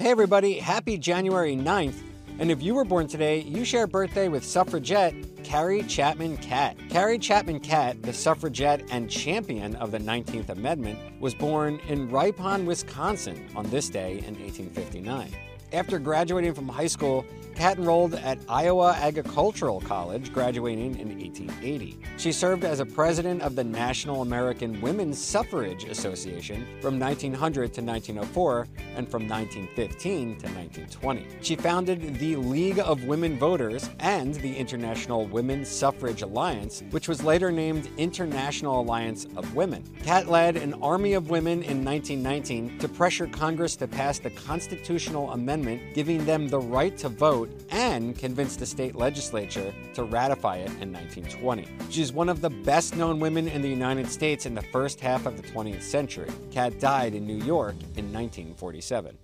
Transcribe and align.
Hey, 0.00 0.12
everybody, 0.12 0.58
happy 0.58 0.96
January 0.96 1.54
9th. 1.54 2.02
And 2.38 2.50
if 2.50 2.62
you 2.62 2.74
were 2.74 2.86
born 2.86 3.06
today, 3.06 3.40
you 3.40 3.66
share 3.66 3.86
birthday 3.86 4.28
with 4.28 4.42
suffragette 4.42 5.14
Carrie 5.44 5.82
Chapman 5.82 6.38
Catt. 6.38 6.78
Carrie 6.88 7.18
Chapman 7.18 7.60
Catt, 7.60 8.02
the 8.02 8.14
suffragette 8.14 8.82
and 8.90 9.10
champion 9.10 9.76
of 9.76 9.90
the 9.90 9.98
19th 9.98 10.48
Amendment, 10.48 10.98
was 11.20 11.34
born 11.34 11.78
in 11.86 12.10
Ripon, 12.10 12.64
Wisconsin 12.64 13.46
on 13.54 13.68
this 13.68 13.90
day 13.90 14.12
in 14.26 14.40
1859. 14.40 15.36
After 15.72 16.00
graduating 16.00 16.54
from 16.54 16.68
high 16.68 16.88
school, 16.88 17.24
Catt 17.54 17.78
enrolled 17.78 18.14
at 18.14 18.38
Iowa 18.48 18.96
Agricultural 18.98 19.82
College, 19.82 20.32
graduating 20.32 20.98
in 20.98 21.18
1880. 21.18 21.98
She 22.16 22.32
served 22.32 22.64
as 22.64 22.80
a 22.80 22.86
president 22.86 23.42
of 23.42 23.54
the 23.54 23.62
National 23.62 24.22
American 24.22 24.80
Women's 24.80 25.22
Suffrage 25.22 25.84
Association 25.84 26.66
from 26.80 26.98
1900 26.98 27.72
to 27.74 27.82
1904 27.82 28.66
and 28.96 29.08
from 29.08 29.28
1915 29.28 30.38
to 30.38 30.46
1920. 30.46 31.26
She 31.42 31.54
founded 31.54 32.18
the 32.18 32.36
League 32.36 32.78
of 32.78 33.04
Women 33.04 33.38
Voters 33.38 33.90
and 33.98 34.34
the 34.36 34.56
International 34.56 35.26
Women's 35.26 35.68
Suffrage 35.68 36.22
Alliance, 36.22 36.82
which 36.90 37.08
was 37.08 37.22
later 37.22 37.52
named 37.52 37.90
International 37.98 38.80
Alliance 38.80 39.26
of 39.36 39.54
Women. 39.54 39.84
Catt 40.02 40.28
led 40.28 40.56
an 40.56 40.74
army 40.82 41.12
of 41.12 41.30
women 41.30 41.62
in 41.62 41.84
1919 41.84 42.78
to 42.78 42.88
pressure 42.88 43.26
Congress 43.26 43.76
to 43.76 43.86
pass 43.86 44.18
the 44.18 44.30
constitutional 44.30 45.30
amendment 45.32 45.59
giving 45.94 46.24
them 46.24 46.48
the 46.48 46.58
right 46.58 46.96
to 46.98 47.08
vote 47.08 47.50
and 47.70 48.16
convinced 48.18 48.58
the 48.58 48.66
state 48.66 48.94
legislature 48.94 49.74
to 49.94 50.04
ratify 50.04 50.56
it 50.56 50.70
in 50.80 50.92
1920. 50.92 51.66
She's 51.90 52.12
one 52.12 52.28
of 52.28 52.40
the 52.40 52.50
best 52.50 52.96
known 52.96 53.20
women 53.20 53.48
in 53.48 53.62
the 53.62 53.68
United 53.68 54.08
States 54.08 54.46
in 54.46 54.54
the 54.54 54.62
first 54.62 55.00
half 55.00 55.26
of 55.26 55.36
the 55.36 55.42
20th 55.42 55.82
century. 55.82 56.30
Catt 56.50 56.80
died 56.80 57.14
in 57.14 57.26
New 57.26 57.44
York 57.44 57.74
in 57.96 58.12
1947. 58.12 59.16